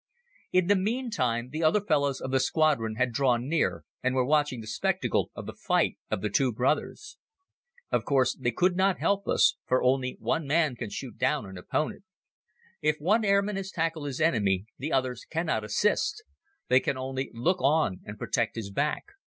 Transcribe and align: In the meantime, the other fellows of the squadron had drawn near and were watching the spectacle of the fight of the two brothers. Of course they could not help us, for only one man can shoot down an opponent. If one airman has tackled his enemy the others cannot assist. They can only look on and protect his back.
In 0.51 0.65
the 0.65 0.75
meantime, 0.75 1.51
the 1.51 1.61
other 1.63 1.79
fellows 1.79 2.21
of 2.21 2.31
the 2.31 2.39
squadron 2.39 2.95
had 2.95 3.11
drawn 3.11 3.47
near 3.47 3.85
and 4.01 4.15
were 4.15 4.25
watching 4.25 4.59
the 4.59 4.65
spectacle 4.65 5.29
of 5.35 5.45
the 5.45 5.53
fight 5.53 5.99
of 6.09 6.21
the 6.21 6.29
two 6.31 6.51
brothers. 6.51 7.19
Of 7.91 8.03
course 8.03 8.35
they 8.35 8.49
could 8.49 8.75
not 8.75 8.97
help 8.97 9.27
us, 9.27 9.57
for 9.67 9.83
only 9.83 10.17
one 10.19 10.47
man 10.47 10.75
can 10.75 10.89
shoot 10.89 11.19
down 11.19 11.45
an 11.45 11.55
opponent. 11.55 12.03
If 12.81 12.97
one 12.99 13.23
airman 13.23 13.57
has 13.57 13.69
tackled 13.69 14.07
his 14.07 14.19
enemy 14.19 14.65
the 14.75 14.91
others 14.91 15.23
cannot 15.29 15.63
assist. 15.63 16.23
They 16.67 16.79
can 16.79 16.97
only 16.97 17.29
look 17.31 17.61
on 17.61 17.99
and 18.03 18.17
protect 18.17 18.55
his 18.55 18.71
back. 18.71 19.03